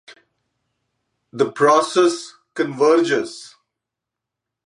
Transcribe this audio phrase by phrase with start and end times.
[1.31, 3.53] The process converges.